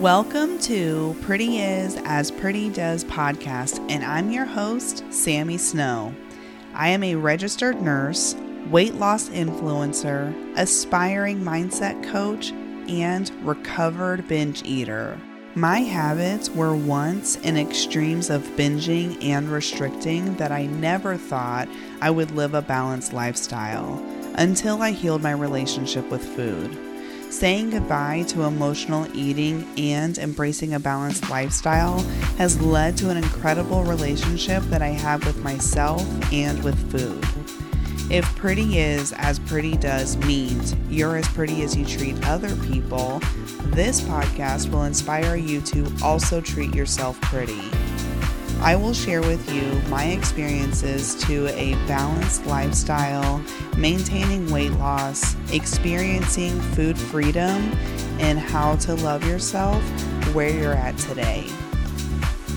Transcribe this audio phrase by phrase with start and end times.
[0.00, 6.14] Welcome to Pretty Is As Pretty Does podcast, and I'm your host, Sami Snow.
[6.74, 8.36] I am a registered nurse,
[8.68, 12.52] weight loss influencer, aspiring mindset coach,
[12.90, 15.18] and recovered binge eater.
[15.54, 21.70] My habits were once in extremes of binging and restricting that I never thought
[22.02, 24.04] I would live a balanced lifestyle
[24.34, 26.85] until I healed my relationship with food.
[27.36, 31.98] Saying goodbye to emotional eating and embracing a balanced lifestyle
[32.38, 37.22] has led to an incredible relationship that I have with myself and with food.
[38.10, 43.20] If pretty is as pretty does means you're as pretty as you treat other people,
[43.64, 47.60] this podcast will inspire you to also treat yourself pretty.
[48.60, 53.42] I will share with you my experiences to a balanced lifestyle,
[53.76, 57.72] maintaining weight loss, experiencing food freedom,
[58.18, 59.82] and how to love yourself
[60.34, 61.46] where you're at today.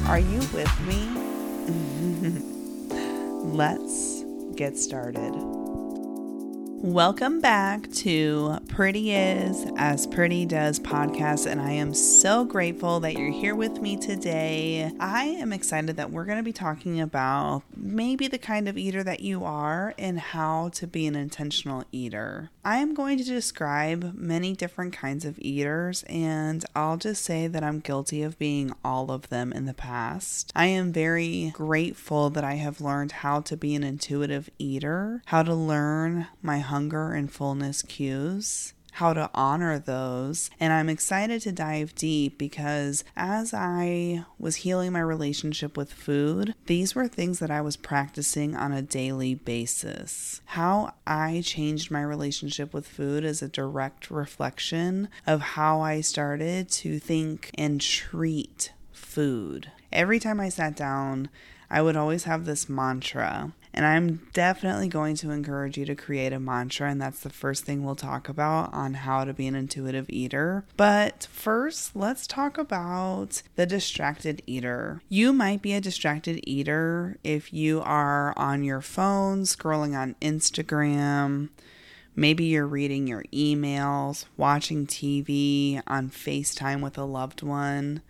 [0.07, 1.07] Are you with me?
[3.55, 4.23] Let's
[4.55, 5.58] get started.
[6.81, 13.15] Welcome back to Pretty Is As Pretty Does podcast, and I am so grateful that
[13.15, 14.89] you're here with me today.
[14.97, 19.03] I am excited that we're going to be talking about maybe the kind of eater
[19.03, 22.49] that you are and how to be an intentional eater.
[22.63, 27.63] I am going to describe many different kinds of eaters, and I'll just say that
[27.63, 30.51] I'm guilty of being all of them in the past.
[30.55, 35.43] I am very grateful that I have learned how to be an intuitive eater, how
[35.43, 40.49] to learn my hunger and fullness cues how to honor those.
[40.59, 46.53] And I'm excited to dive deep because as I was healing my relationship with food,
[46.65, 50.41] these were things that I was practicing on a daily basis.
[50.47, 56.67] How I changed my relationship with food is a direct reflection of how I started
[56.69, 59.71] to think and treat food.
[59.93, 61.29] Every time I sat down,
[61.69, 66.33] I would always have this mantra and I'm definitely going to encourage you to create
[66.33, 69.55] a mantra, and that's the first thing we'll talk about on how to be an
[69.55, 70.65] intuitive eater.
[70.75, 75.01] But first, let's talk about the distracted eater.
[75.07, 81.47] You might be a distracted eater if you are on your phone, scrolling on Instagram.
[82.17, 88.01] Maybe you're reading your emails, watching TV, on FaceTime with a loved one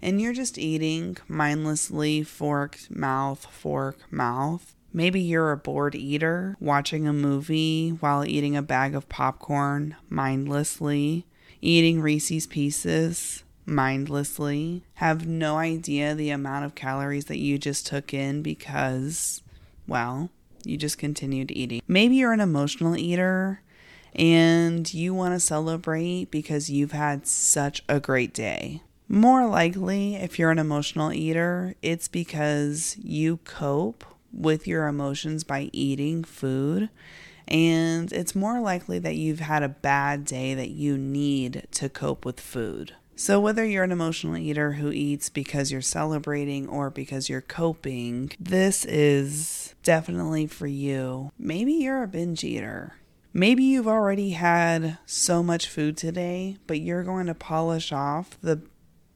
[0.00, 4.76] and you're just eating mindlessly, fork, mouth, fork, mouth.
[4.98, 11.24] Maybe you're a bored eater watching a movie while eating a bag of popcorn mindlessly,
[11.60, 18.12] eating Reese's Pieces mindlessly, have no idea the amount of calories that you just took
[18.12, 19.40] in because,
[19.86, 20.30] well,
[20.64, 21.80] you just continued eating.
[21.86, 23.62] Maybe you're an emotional eater
[24.16, 28.82] and you want to celebrate because you've had such a great day.
[29.08, 35.70] More likely, if you're an emotional eater, it's because you cope with your emotions by
[35.72, 36.90] eating food.
[37.46, 42.24] And it's more likely that you've had a bad day that you need to cope
[42.24, 42.94] with food.
[43.16, 48.30] So, whether you're an emotional eater who eats because you're celebrating or because you're coping,
[48.38, 51.32] this is definitely for you.
[51.36, 52.94] Maybe you're a binge eater.
[53.32, 58.62] Maybe you've already had so much food today, but you're going to polish off the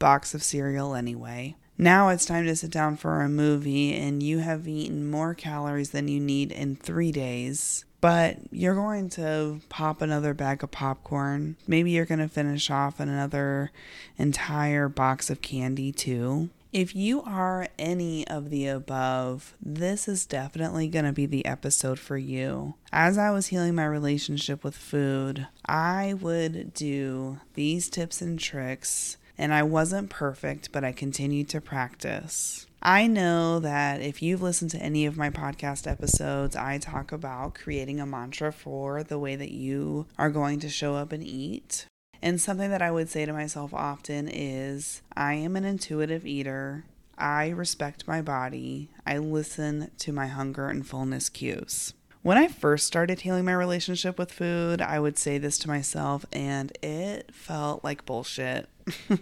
[0.01, 1.55] box of cereal anyway.
[1.83, 5.91] Now it's time to sit down for a movie, and you have eaten more calories
[5.91, 7.85] than you need in three days.
[8.01, 11.57] But you're going to pop another bag of popcorn.
[11.67, 13.73] Maybe you're going to finish off another
[14.17, 16.51] entire box of candy, too.
[16.73, 21.99] If you are any of the above, this is definitely going to be the episode
[21.99, 22.75] for you.
[22.93, 29.17] As I was healing my relationship with food, I would do these tips and tricks
[29.39, 32.67] and I wasn't perfect, but I continued to practice.
[32.83, 37.55] I know that if you've listened to any of my podcast episodes, I talk about
[37.55, 41.87] creating a mantra for the way that you are going to show up and eat.
[42.21, 46.85] And something that I would say to myself often is I am an intuitive eater.
[47.17, 48.91] I respect my body.
[49.07, 51.95] I listen to my hunger and fullness cues.
[52.23, 56.25] When I first started healing my relationship with food, I would say this to myself,
[56.33, 58.69] and it felt like bullshit.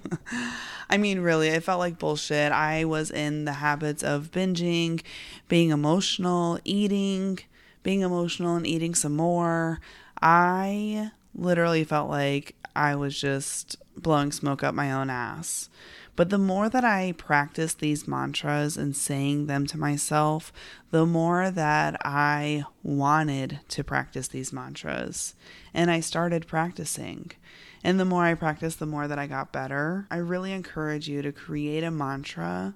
[0.90, 2.52] I mean, really, it felt like bullshit.
[2.52, 5.00] I was in the habits of binging,
[5.48, 7.38] being emotional, eating,
[7.82, 9.80] being emotional, and eating some more.
[10.20, 15.70] I literally felt like I was just blowing smoke up my own ass.
[16.16, 20.52] But the more that I practice these mantras and saying them to myself,
[20.90, 25.34] the more that I wanted to practice these mantras.
[25.72, 27.32] And I started practicing.
[27.82, 30.06] And the more I practiced, the more that I got better.
[30.10, 32.74] I really encourage you to create a mantra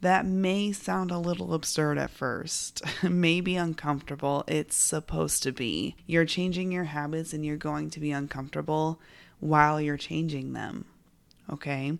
[0.00, 4.44] that may sound a little absurd at first, maybe uncomfortable.
[4.46, 5.96] It's supposed to be.
[6.06, 9.00] You're changing your habits and you're going to be uncomfortable
[9.40, 10.84] while you're changing them.
[11.50, 11.98] Okay?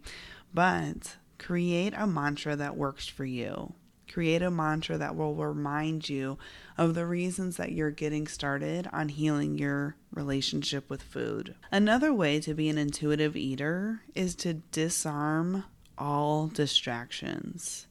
[0.53, 3.75] But create a mantra that works for you.
[4.11, 6.39] Create a mantra that will remind you
[6.79, 11.55] of the reasons that you're getting started on healing your relationship with food.
[11.71, 15.65] Another way to be an intuitive eater is to disarm
[15.99, 17.87] all distractions.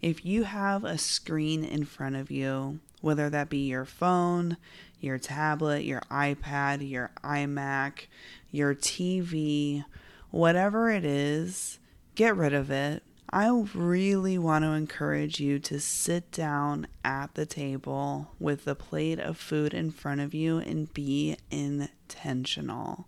[0.00, 4.56] If you have a screen in front of you, whether that be your phone,
[5.00, 8.06] your tablet, your iPad, your iMac,
[8.50, 9.84] your TV,
[10.32, 11.78] whatever it is,
[12.16, 13.04] get rid of it.
[13.30, 19.18] I really want to encourage you to sit down at the table with the plate
[19.20, 23.06] of food in front of you and be intentional.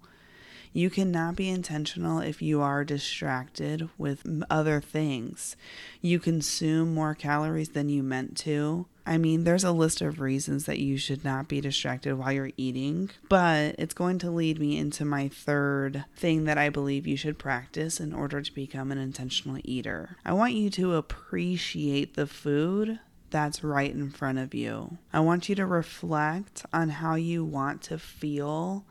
[0.76, 5.56] You cannot be intentional if you are distracted with other things.
[6.02, 8.86] You consume more calories than you meant to.
[9.06, 12.50] I mean, there's a list of reasons that you should not be distracted while you're
[12.56, 17.16] eating, but it's going to lead me into my third thing that I believe you
[17.16, 20.16] should practice in order to become an intentional eater.
[20.24, 22.98] I want you to appreciate the food
[23.30, 24.98] that's right in front of you.
[25.12, 28.84] I want you to reflect on how you want to feel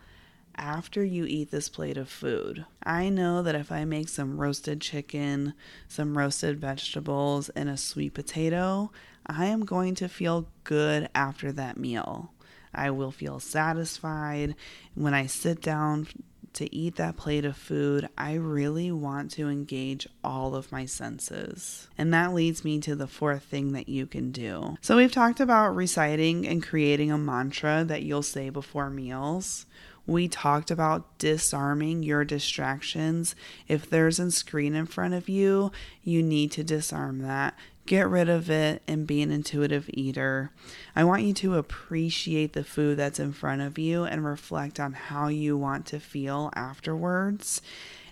[0.56, 2.64] after you eat this plate of food.
[2.82, 5.54] I know that if I make some roasted chicken,
[5.88, 8.90] some roasted vegetables, and a sweet potato,
[9.26, 12.32] I am going to feel good after that meal.
[12.74, 14.54] I will feel satisfied.
[14.94, 16.08] When I sit down
[16.54, 21.88] to eat that plate of food, I really want to engage all of my senses.
[21.98, 24.76] And that leads me to the fourth thing that you can do.
[24.80, 29.66] So, we've talked about reciting and creating a mantra that you'll say before meals.
[30.06, 33.34] We talked about disarming your distractions.
[33.68, 35.72] If there's a screen in front of you,
[36.02, 37.56] you need to disarm that.
[37.86, 40.50] Get rid of it and be an intuitive eater.
[40.96, 44.94] I want you to appreciate the food that's in front of you and reflect on
[44.94, 47.60] how you want to feel afterwards.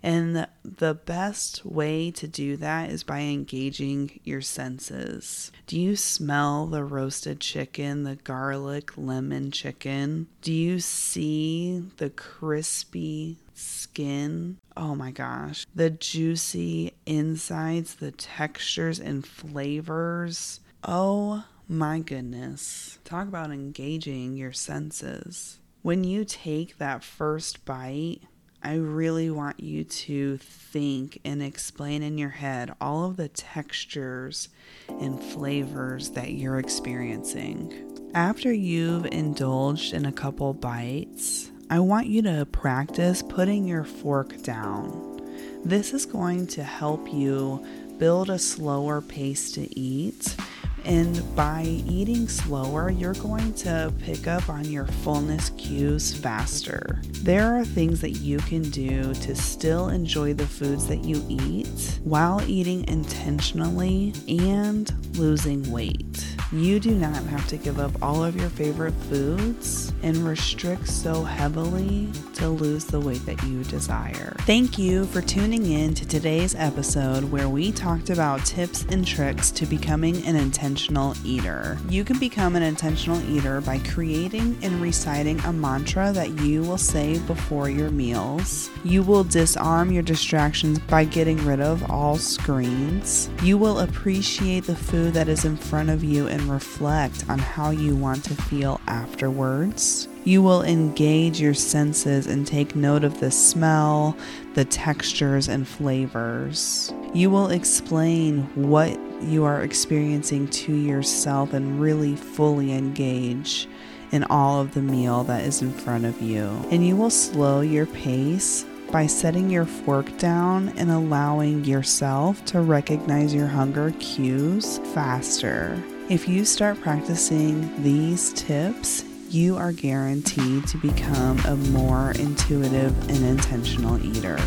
[0.02, 5.52] And the best way to do that is by engaging your senses.
[5.66, 10.26] Do you smell the roasted chicken, the garlic lemon chicken?
[10.40, 14.58] Do you see the crispy skin?
[14.76, 15.66] Oh my gosh.
[15.74, 20.60] The juicy insides, the textures and flavors.
[20.82, 22.98] Oh my goodness.
[23.04, 25.60] Talk about engaging your senses.
[25.82, 28.20] When you take that first bite,
[28.64, 34.48] I really want you to think and explain in your head all of the textures
[34.88, 38.10] and flavors that you're experiencing.
[38.14, 44.40] After you've indulged in a couple bites, I want you to practice putting your fork
[44.42, 45.20] down.
[45.64, 47.66] This is going to help you
[47.98, 50.36] build a slower pace to eat
[50.84, 57.00] and by eating slower, you're going to pick up on your fullness cues faster.
[57.22, 62.00] There are things that you can do to still enjoy the foods that you eat
[62.02, 66.31] while eating intentionally and losing weight.
[66.52, 71.24] You do not have to give up all of your favorite foods and restrict so
[71.24, 74.36] heavily to lose the weight that you desire.
[74.40, 79.50] Thank you for tuning in to today's episode where we talked about tips and tricks
[79.52, 81.78] to becoming an intentional eater.
[81.88, 86.76] You can become an intentional eater by creating and reciting a mantra that you will
[86.76, 88.68] say before your meals.
[88.84, 93.30] You will disarm your distractions by getting rid of all screens.
[93.42, 97.70] You will appreciate the food that is in front of you and reflect on how
[97.70, 100.08] you want to feel afterwards.
[100.24, 104.16] You will engage your senses and take note of the smell,
[104.54, 106.92] the textures, and flavors.
[107.14, 113.68] You will explain what you are experiencing to yourself and really fully engage
[114.10, 116.44] in all of the meal that is in front of you.
[116.70, 122.60] And you will slow your pace by setting your fork down and allowing yourself to
[122.60, 125.82] recognize your hunger cues faster.
[126.12, 133.24] If you start practicing these tips, you are guaranteed to become a more intuitive and
[133.24, 134.38] intentional eater.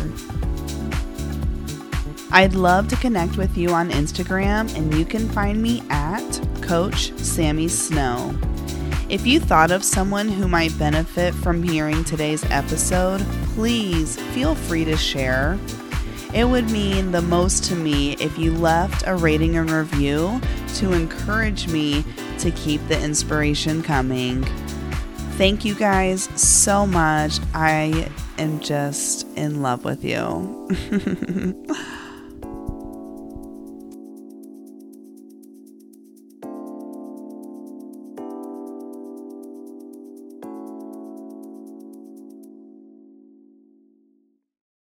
[2.30, 7.12] I'd love to connect with you on Instagram, and you can find me at Coach
[7.18, 8.32] Sami Snow.
[9.08, 13.22] If you thought of someone who might benefit from hearing today's episode,
[13.56, 15.58] please feel free to share.
[16.32, 20.40] It would mean the most to me if you left a rating and review
[20.74, 22.04] to encourage me
[22.38, 24.44] to keep the inspiration coming.
[25.36, 27.38] Thank you guys so much.
[27.54, 30.68] I am just in love with you.